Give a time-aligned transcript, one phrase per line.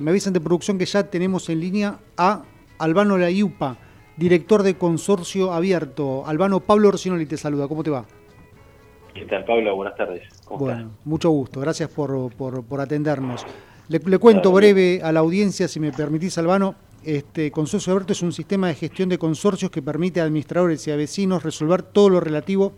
[0.00, 2.44] Me avisan de producción que ya tenemos en línea a
[2.78, 3.76] Albano Layupa,
[4.16, 6.24] director de Consorcio Abierto.
[6.24, 8.04] Albano, Pablo Orsinoli te saluda, ¿cómo te va?
[9.12, 9.74] ¿Qué tal, Pablo?
[9.74, 10.22] Buenas tardes.
[10.48, 12.30] bueno, mucho gusto, gracias por,
[12.78, 13.44] atendernos.
[13.88, 16.76] Le, cuento breve a la audiencia, si me permitís, Albano.
[17.02, 20.92] Este, Consorcio Abierto es un sistema de gestión de consorcios que permite a administradores y
[20.92, 22.72] a vecinos resolver todo lo relativo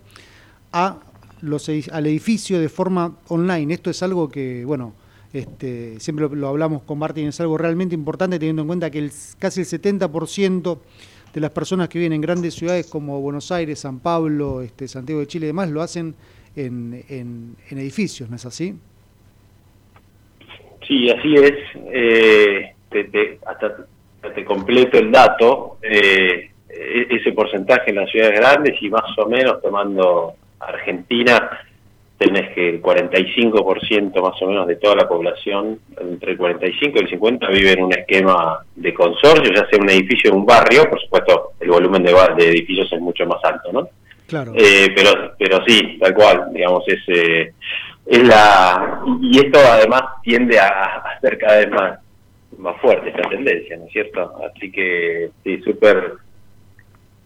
[0.73, 1.01] a
[1.43, 3.75] los, al edificio de forma online.
[3.75, 4.95] Esto es algo que, bueno,
[5.33, 9.11] este, siempre lo, hablamos con Martín, es algo realmente importante teniendo en cuenta que el,
[9.39, 10.79] casi el 70%
[11.33, 15.21] de las personas que viven en grandes ciudades como Buenos Aires, San Pablo, este, Santiago
[15.21, 16.15] de Chile y demás lo hacen
[16.57, 18.75] en, edificios, ¿no es así?
[20.87, 21.55] Sí, así es.
[21.93, 23.87] Eh, te, hasta
[24.35, 25.79] te completo el dato.
[25.83, 31.51] Eh, e-, ese porcentaje en las ciudades grandes y más o menos tomando Argentina
[32.21, 37.01] tenés que el 45% más o menos de toda la población, entre el 45 y
[37.01, 40.85] el 50, vive en un esquema de consorcio, ya sea un edificio o un barrio,
[40.91, 43.89] por supuesto el volumen de, de edificios es mucho más alto, ¿no?
[44.27, 44.53] Claro.
[44.55, 47.55] Eh, pero, pero sí, tal cual, digamos, es, eh,
[48.05, 49.01] es la...
[49.23, 51.99] Y esto además tiende a, ser cada vez más,
[52.59, 54.31] más fuerte esta tendencia, ¿no es cierto?
[54.45, 56.17] Así que sí, súper...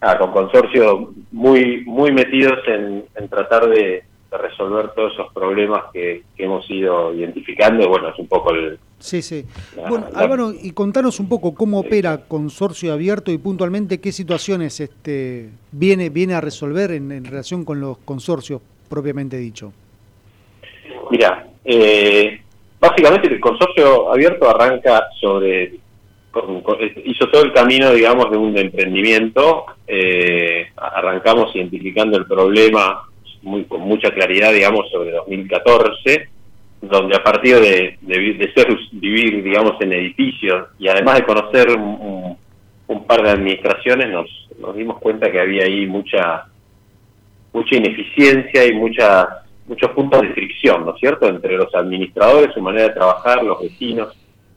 [0.01, 4.05] Ah, con consorcios muy, muy metidos en tratar de
[4.39, 7.89] resolver todos esos problemas que, hemos ido identificando.
[7.89, 8.79] Bueno, es un poco el...
[8.99, 9.45] Sí, sí.
[9.89, 15.51] bueno, Álvaro, y contanos un poco cómo opera Consorcio Abierto y puntualmente qué situaciones este,
[15.73, 19.73] viene, viene a resolver en, relación con los consorcios propiamente dicho.
[21.11, 22.41] Mira, eh,
[22.81, 25.75] básicamente el Consorcio Abierto arranca sobre...
[27.05, 29.67] hizo todo el camino, digamos, de un emprendimiento.
[29.87, 33.03] Eh, arrancamos identificando el problema
[33.45, 36.29] muy, con mucha claridad, digamos, sobre 2014,
[36.81, 42.37] donde a partir de, de, ser, vivir, digamos, en edificios y además de conocer un,
[43.07, 46.47] par de administraciones, nos, nos dimos cuenta que había ahí mucha
[47.53, 52.61] mucha ineficiencia y mucha, muchos puntos de fricción, ¿no es cierto?, entre los administradores, su
[52.61, 54.15] manera de trabajar, los vecinos.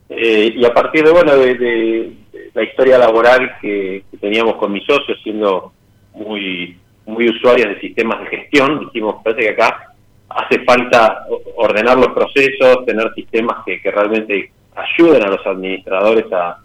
[0.10, 2.12] Eh, y a partir de, bueno, de,
[2.54, 5.74] la historia laboral que, que, teníamos con mis socios, siendo
[6.14, 9.94] muy muy usuarios de sistemas de gestión, dijimos, parece que acá
[10.30, 11.26] hace falta
[11.56, 16.60] ordenar los procesos, tener sistemas que, realmente ayuden a los administradores a,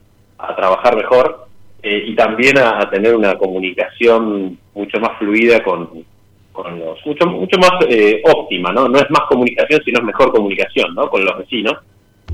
[0.57, 1.47] trabajar mejor
[1.85, 6.05] eh, y también a, tener una comunicación mucho más fluida con,
[6.51, 8.89] con los, mucho, mucho más eh, óptima, ¿no?
[8.89, 11.09] No es más comunicación, sino es mejor comunicación, ¿no?
[11.09, 11.79] Con los vecinos.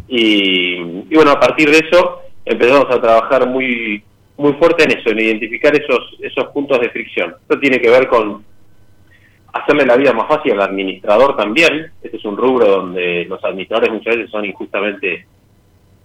[0.09, 0.77] Y,
[1.11, 4.03] y bueno, a partir de eso empezamos a trabajar muy
[4.39, 7.35] muy fuerte en eso, en identificar esos, esos puntos de fricción.
[7.43, 8.45] Esto tiene que ver con
[9.53, 11.91] hacerle la vida más fácil al administrador también.
[12.03, 15.27] Este es un rubro donde los administradores muchas veces son injustamente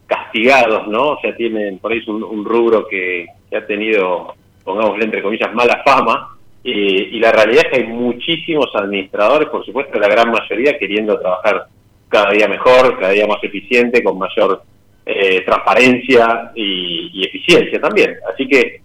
[0.07, 1.11] castigados, ¿no?
[1.11, 4.33] O sea, tienen por ahí un, rubro que, ha tenido,
[4.63, 6.29] pongámosle entre comillas, mala fama.
[6.63, 11.67] y la realidad es que hay muchísimos administradores, por supuesto, la gran mayoría queriendo trabajar
[12.09, 14.63] cada día mejor, cada día más eficiente, con mayor
[15.05, 18.15] eh, transparencia y, eficiencia también.
[18.31, 18.81] Así que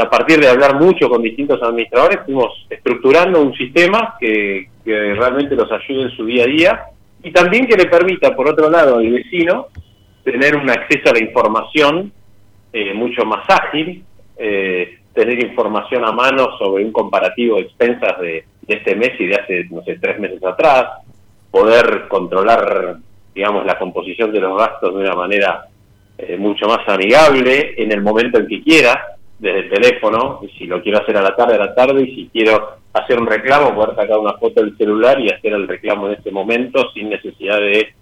[0.00, 5.70] a partir de hablar mucho con distintos administradores, fuimos estructurando un sistema que, realmente los
[5.72, 6.84] ayude en su día a día
[7.22, 9.68] y también que le permita, por otro lado, al vecino
[10.22, 12.12] tener un acceso a la información
[12.70, 14.04] eh, mucho más ágil,
[14.36, 19.26] eh, tener información a mano sobre un comparativo de expensas de, de, este mes y
[19.26, 20.86] de hace, no sé, tres meses atrás,
[21.50, 22.98] poder controlar
[23.34, 25.66] digamos, la composición de los gastos de una manera
[26.16, 30.80] eh, mucho más amigable en el momento en que quiera, desde el teléfono, si lo
[30.80, 33.96] quiero hacer a la tarde, a la tarde, y si quiero hacer un reclamo, poder
[33.96, 37.92] sacar una foto del celular y hacer el reclamo en ese momento sin necesidad de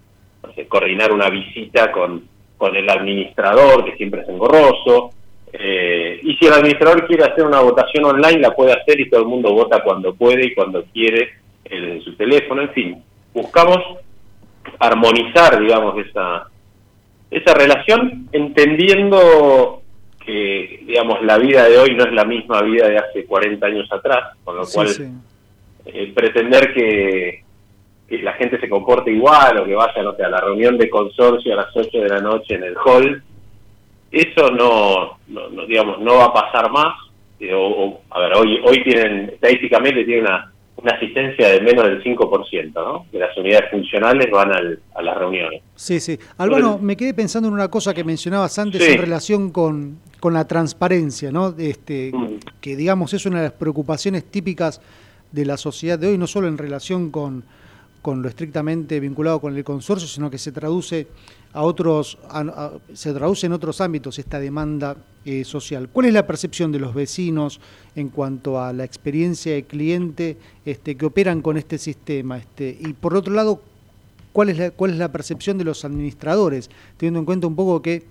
[0.67, 2.23] coordinar una visita con,
[2.57, 5.09] con el administrador, que siempre es engorroso.
[5.51, 9.21] Eh, y si el administrador quiere hacer una votación online, la puede hacer y todo
[9.21, 11.29] el mundo vota cuando puede y cuando quiere
[11.65, 12.61] en su teléfono.
[12.61, 13.79] En fin, buscamos
[14.79, 16.47] armonizar, digamos, esa,
[17.31, 19.81] esa relación, entendiendo
[20.25, 23.91] que, digamos, la vida de hoy no es la misma vida de hace 40 años
[23.91, 24.87] atrás, con lo cual
[25.85, 27.43] eh, pretender que,
[28.21, 31.53] la gente se comporte igual o que vaya, no sé, a la reunión de consorcio
[31.53, 33.23] a las 8 de la noche en el hall,
[34.11, 36.93] eso no, no, digamos, no va a pasar más.
[37.39, 37.51] Eh,
[38.11, 43.05] a ver, hoy, hoy tienen, estadísticamente tiene una una asistencia de menos del 5%, ¿no?
[43.11, 45.61] De las unidades funcionales van a las reuniones.
[45.75, 46.17] Sí, sí.
[46.37, 50.45] Álvaro, me quedé pensando en una cosa que mencionabas antes en relación con, con, la
[50.47, 51.53] transparencia, ¿no?
[51.57, 52.39] Este, mm.
[52.59, 54.81] Que digamos es una de las preocupaciones típicas
[55.31, 57.43] de la sociedad de hoy, no solo en relación con,
[58.03, 61.07] con lo estrictamente vinculado con el consorcio, sino que se traduce
[61.53, 62.19] a otros,
[62.93, 65.87] se traduce en otros ámbitos esta demanda eh, social.
[65.87, 67.61] ¿Cuál es la percepción de los vecinos
[67.95, 72.37] en cuanto a la experiencia de cliente este, que operan con este sistema?
[72.37, 73.61] Este, y por otro lado,
[74.33, 76.69] ¿cuál es, la, ¿cuál es la percepción de los administradores?
[76.97, 78.03] Teniendo en cuenta un poco que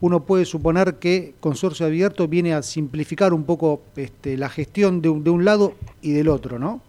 [0.00, 5.10] uno puede suponer que Consorcio Abierto viene a simplificar un poco este, la gestión de
[5.10, 6.80] de un lado y del otro, ¿no?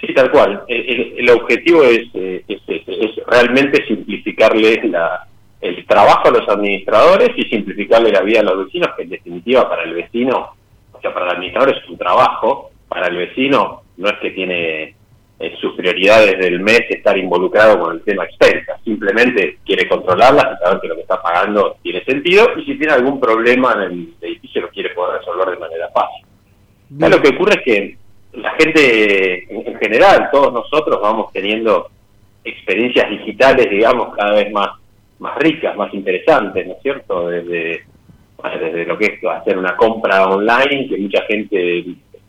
[0.00, 0.62] Sí, tal cual.
[0.68, 5.26] El, objetivo es, eh, es, realmente simplificarle la,
[5.60, 9.68] el trabajo a los administradores y simplificarle la vida a los vecinos, que en definitiva
[9.68, 10.54] para el vecino,
[10.92, 14.94] o sea, para el administrador es un trabajo, para el vecino no es que tiene
[15.40, 20.64] eh, sus prioridades del mes estar involucrado con el tema expensa, simplemente quiere controlarlas y
[20.64, 24.14] saber que lo que está pagando tiene sentido y si tiene algún problema en el
[24.20, 26.26] edificio lo quiere poder resolver de manera fácil.
[26.90, 27.98] Lo que ocurre es que
[28.32, 31.88] la gente en general, todos nosotros vamos teniendo
[32.44, 34.70] experiencias digitales, digamos, cada vez más,
[35.18, 37.28] más ricas, más interesantes, ¿no es cierto?
[37.28, 37.84] Desde,
[38.60, 41.84] desde lo que es hacer una compra online, que mucha gente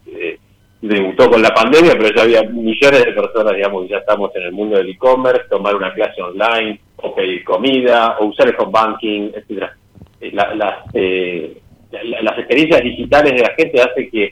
[0.07, 0.39] eh,
[0.81, 4.43] debutó con la pandemia, pero ya había millones de personas, digamos, que ya estamos en
[4.43, 8.71] el mundo del e-commerce, tomar una clase online, o pedir comida, o usar el home
[8.71, 9.75] banking, etcétera.
[10.21, 11.57] Eh, las, eh,
[11.91, 14.31] las experiencias digitales de la gente hace que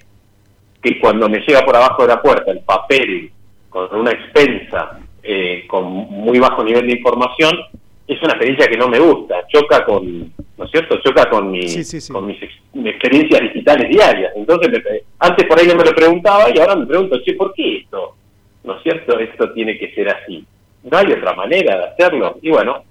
[0.87, 3.31] que cuando me llega por abajo de la puerta el papel
[3.69, 7.51] con una expensa, eh, con muy bajo nivel de información,
[8.07, 10.97] es una experiencia que no me gusta, choca con, ¿no es cierto?
[11.03, 11.65] Choca con, mi,
[12.11, 12.37] con mis,
[12.85, 14.31] experiencias digitales diarias.
[14.35, 14.81] Entonces,
[15.19, 18.15] antes por ahí no me lo preguntaba y ahora me pregunto, che, ¿por qué esto?
[18.63, 19.19] ¿No es cierto?
[19.19, 20.45] Esto tiene que ser así.
[20.89, 22.37] No hay otra manera de hacerlo.
[22.41, 22.83] Y bueno,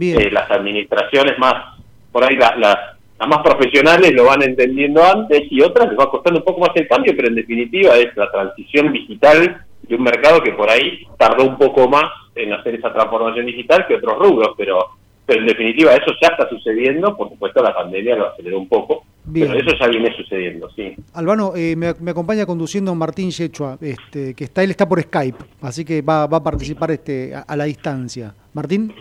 [0.00, 1.78] eh, las administraciones más,
[2.10, 6.40] por ahí las las más profesionales lo van entendiendo antes y otras les va costando
[6.40, 10.40] un poco más el cambio, pero en definitiva es la transición digital de un mercado
[10.42, 12.04] que por ahí tardó un poco más
[12.34, 14.78] en hacer esa transformación digital que otros rubros, pero,
[15.26, 19.04] pero en definitiva eso ya está sucediendo, por supuesto la pandemia lo aceleró un poco,
[19.32, 20.94] pero eso ya viene sucediendo, sí.
[21.14, 25.84] Albano, eh, me, acompaña conduciendo Martín Yechua, este, que está, él está por Skype, así
[25.84, 28.34] que va, va a participar este, a, la distancia.
[28.52, 28.92] Martín.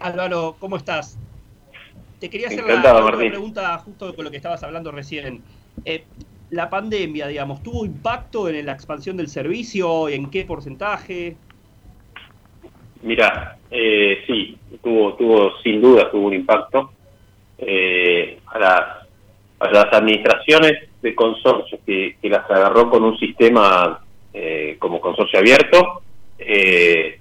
[0.00, 1.18] Álvaro, ¿cómo estás?
[2.22, 5.42] Te quería hacer la, pregunta justo con lo que estabas hablando recién.
[5.84, 6.04] Eh,
[6.50, 10.08] la pandemia, digamos, ¿tuvo impacto en la expansión del servicio?
[10.08, 11.34] ¿En qué porcentaje?
[13.02, 16.92] Mira, eh, sí, tuvo, tuvo sin duda tuvo un impacto.
[17.58, 18.82] Eh, a, las,
[19.58, 24.00] a las administraciones de consorcios que, las agarró con un sistema
[24.32, 26.02] eh, como consorcio abierto,
[26.38, 27.18] eh,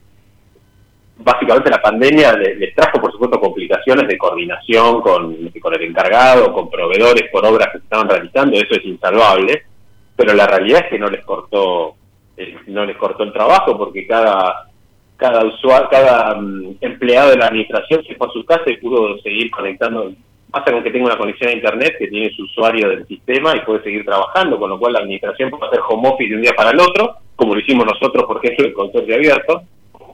[1.24, 2.91] básicamente la pandemia les, trajo, por
[3.30, 8.58] complicaciones de coordinación con, con el encargado, con proveedores por obras que se estaban realizando,
[8.58, 9.64] eso es insalvable,
[10.16, 11.96] pero la realidad es que no les cortó
[12.38, 14.68] eh, no les cortó el trabajo porque cada
[15.22, 19.20] cada usuario, cada mm, empleado de la administración se fue a su casa y pudo
[19.20, 20.12] seguir conectando,
[20.50, 23.62] pasa con que tenga una conexión a internet que tiene su usuario del sistema y
[23.62, 26.54] puede seguir trabajando, con lo cual la administración puede hacer home office de un día
[26.54, 29.62] para el otro, como lo hicimos nosotros, por ejemplo, el consorcio abierto.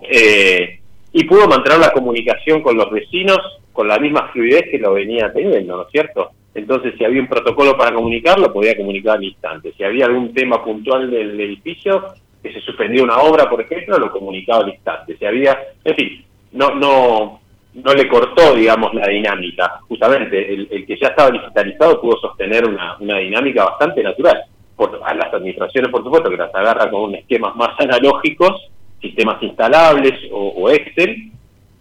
[0.10, 0.82] Eh,
[1.14, 3.40] y pudo mantener la comunicación con los vecinos
[3.78, 6.32] con la misma fluidez que lo venía teniendo, ¿no es cierto?
[6.56, 9.72] Entonces, si había un protocolo para comunicar, lo podía comunicar al instante.
[9.78, 12.04] Si había algún tema puntual del edificio,
[12.42, 15.16] que se suspendía una obra, por ejemplo, lo comunicaba al instante.
[15.16, 17.40] Si había, en fin, no, no,
[17.76, 19.80] no le cortó, digamos, la dinámica.
[19.88, 24.42] Justamente, el, que ya estaba digitalizado pudo sostener una, una dinámica bastante natural.
[24.76, 30.14] Por, a las administraciones, por supuesto, que las agarra con esquemas más analógicos, sistemas instalables
[30.32, 31.32] o, Excel.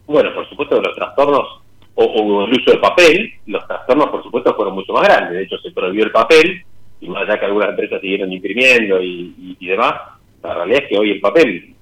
[0.07, 1.63] Bueno, por supuesto los trastornos
[1.95, 5.33] o, el uso de papel, los trastornos por supuesto fueron mucho más grandes.
[5.33, 6.63] De hecho se prohibió el papel
[7.01, 9.95] y más allá que algunas empresas siguieron imprimiendo y, demás,
[10.43, 11.75] la realidad es que hoy el papel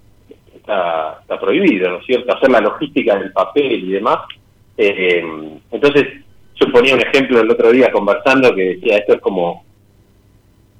[0.54, 2.34] está, prohibido, ¿no es cierto?
[2.34, 4.20] Hacer la logística del papel y demás.
[4.76, 5.22] Eh,
[5.70, 6.06] entonces,
[6.54, 9.64] yo ponía un ejemplo el otro día conversando que decía, esto es como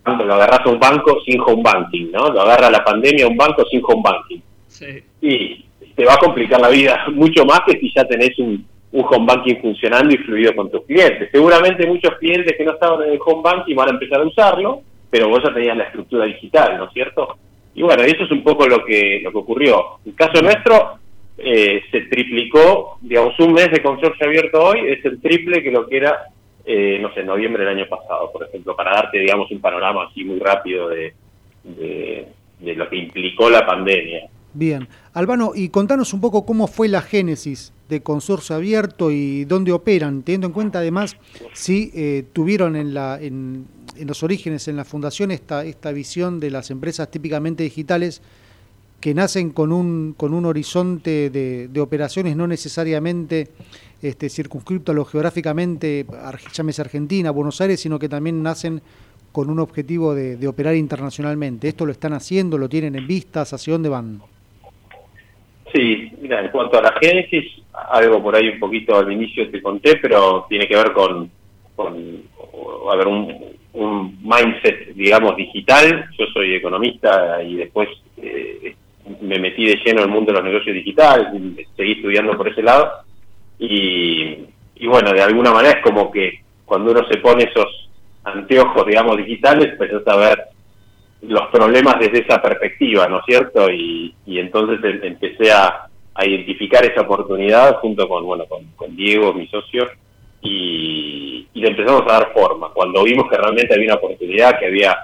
[0.05, 2.29] cuando lo agarras a un banco sin home banking, ¿no?
[2.29, 4.41] Lo agarra la pandemia a un banco sin home banking.
[4.69, 5.03] Sí.
[5.23, 9.27] Y te va a complicar la vida mucho más que si ya tenés un, home
[9.27, 11.29] banking funcionando y fluido con tus clientes.
[11.33, 14.83] Seguramente muchos clientes que no estaban en el home banking van a empezar a usarlo,
[15.11, 17.37] pero vos ya tenías la estructura digital, ¿no es cierto?
[17.75, 19.99] Y bueno, eso es un poco lo que, lo que ocurrió.
[20.05, 20.99] En el caso nuestro,
[21.39, 25.89] eh, se triplicó, digamos, un mes de consorcio abierto hoy es el triple que lo
[25.89, 26.29] que era
[26.65, 30.25] eh, no sé, noviembre del año pasado, por ejemplo, para darte, digamos, un panorama así
[30.25, 31.15] muy rápido de,
[31.63, 34.29] de, lo que implicó la pandemia.
[34.55, 34.89] Bien.
[35.13, 40.23] Albano, y contanos un poco cómo fue la génesis de Consorcio Abierto y dónde operan,
[40.23, 41.17] teniendo en cuenta además
[41.53, 43.67] si eh, tuvieron en, la, en,
[43.97, 48.23] en, los orígenes, en la fundación, esta, esta visión de las empresas típicamente digitales
[49.05, 53.49] que nacen con un, con un horizonte de, operaciones no necesariamente
[54.01, 56.07] este, circunscripto a lo geográficamente,
[56.55, 58.81] llámese Argentina, Buenos Aires, sino que también nacen
[59.31, 61.69] con un objetivo de, de operar internacionalmente.
[61.69, 62.57] ¿Esto lo están haciendo?
[62.57, 63.53] ¿Lo tienen en vistas?
[63.53, 64.23] ¿Hacia dónde van?
[65.75, 67.45] Sí, mira, en cuanto a la génesis,
[67.75, 71.31] algo por ahí un poquito al inicio te conté, pero tiene que ver con,
[71.77, 72.23] con
[72.91, 76.09] a un, un mindset, digamos, digital.
[76.19, 78.75] Yo soy economista y después eh,
[79.21, 81.29] me metí de lleno en el mundo de los negocios digitales,
[81.77, 82.91] seguí estudiando por ese lado.
[83.59, 84.47] Y,
[84.77, 87.91] y bueno, de alguna manera es como que cuando uno se pone esos
[88.25, 90.45] anteojos, digamos, digitales, empezás a ver
[91.23, 93.71] los problemas desde esa perspectiva, ¿no es cierto?
[93.71, 98.95] Y, y entonces em, empecé a, a, identificar esa oportunidad junto con, bueno, con, con
[98.97, 99.89] Diego, mi socio,
[100.43, 102.71] y, y, le empezamos a dar forma.
[102.71, 104.97] Cuando vimos que realmente había una oportunidad, que había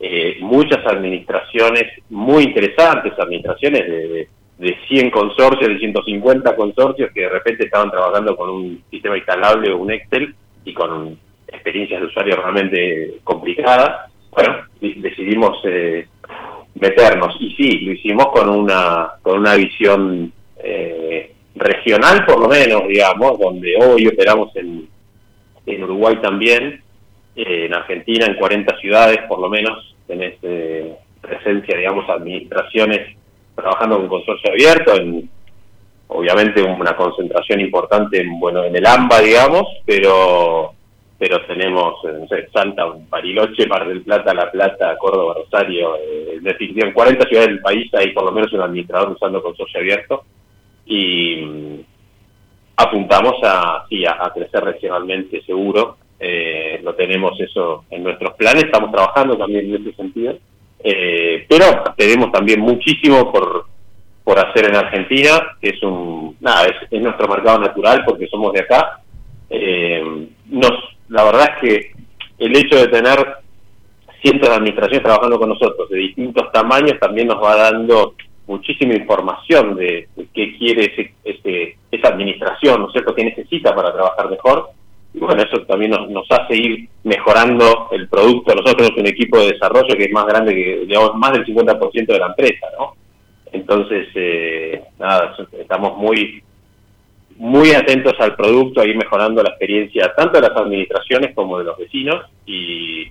[0.00, 4.28] eh, muchas administraciones muy interesantes, administraciones de, de,
[4.58, 9.72] de 100 consorcios, de 150 consorcios que de repente estaban trabajando con un sistema instalable
[9.72, 14.10] o un Excel y con experiencias de usuario realmente complicadas.
[14.30, 16.06] Bueno, decidimos eh,
[16.74, 17.36] meternos.
[17.40, 23.38] Y sí, lo hicimos con una con una visión eh, regional por lo menos, digamos,
[23.38, 24.88] donde hoy operamos en,
[25.66, 26.82] en Uruguay también,
[27.38, 30.38] eh, en Argentina en 40 ciudades por lo menos tenés
[31.20, 33.16] presencia, digamos, administraciones
[33.54, 35.28] trabajando con consorcio abierto, en
[36.08, 40.74] obviamente una concentración importante en, bueno, en el AMBA, digamos, pero
[41.18, 46.38] pero tenemos, eh, no sé, Santa, Bariloche, Mar del Plata, La Plata, Córdoba, Rosario, eh,
[46.40, 50.22] en 40 ciudades del país hay por lo menos un administrador usando consorcio abierto
[50.86, 51.80] y mm,
[52.76, 58.90] apuntamos a, sí, a, crecer regionalmente seguro, eh, lo tenemos eso en nuestros planes, estamos
[58.90, 60.36] trabajando también en ese sentido,
[60.82, 61.64] eh, pero
[61.96, 63.66] tenemos también muchísimo por
[64.28, 68.52] por hacer en Argentina, que es un, nada, es, es nuestro mercado natural porque somos
[68.52, 69.00] de acá,
[69.48, 70.72] eh, nos
[71.08, 71.92] la verdad es que
[72.38, 73.18] el hecho de tener
[74.20, 78.14] cientos de administraciones trabajando con nosotros de distintos tamaños también nos va dando
[78.46, 83.92] muchísima información de, qué quiere ese, ese, esa administración, ¿no es cierto?, qué necesita para
[83.92, 84.70] trabajar mejor.
[85.18, 88.54] Y bueno, eso también nos, hace ir mejorando el producto.
[88.54, 92.06] Nosotros tenemos un equipo de desarrollo que es más grande que, digamos, más del 50%
[92.06, 92.94] de la empresa, ¿no?
[93.50, 96.42] Entonces, eh, nada, estamos muy
[97.36, 101.64] muy atentos al producto, a ir mejorando la experiencia tanto de las administraciones como de
[101.64, 103.06] los vecinos y,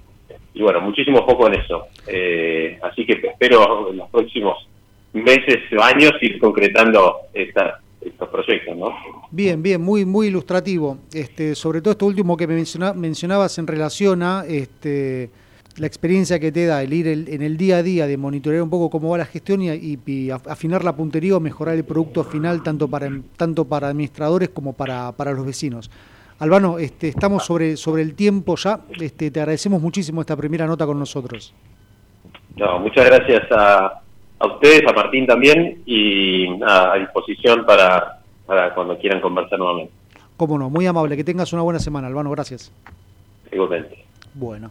[0.60, 1.88] bueno, muchísimo foco en eso.
[2.08, 4.68] Eh, así que espero en los próximos
[5.14, 8.89] meses o años ir concretando esta, estos proyectos, ¿no?
[9.32, 10.98] Bien, bien, muy muy ilustrativo.
[11.13, 12.63] Este, sobre todo esto último que me
[12.96, 15.30] mencionabas en relación a este
[15.77, 18.70] la experiencia que te da el ir en el día a día de monitorear un
[18.70, 22.88] poco cómo va la gestión y, afinar la puntería o mejorar el producto final tanto
[22.88, 25.92] para tanto para administradores como para, para los vecinos.
[26.39, 28.82] Albano, este, estamos sobre, sobre el tiempo ya.
[29.00, 31.54] Este, te agradecemos muchísimo esta primera nota con nosotros.
[32.56, 34.01] No, muchas gracias a,
[34.39, 39.94] a ustedes, a Martín también, y a, disposición para, para cuando quieran conversar nuevamente.
[40.38, 41.17] Cómo no, muy amable.
[41.17, 42.29] Que tengas una buena semana, Albano.
[42.32, 42.72] Gracias.
[43.51, 44.06] Igualmente.
[44.34, 44.70] Bueno.